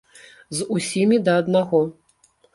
З 0.59 0.65
усімі 0.77 1.21
да 1.29 1.37
аднаго. 1.43 1.85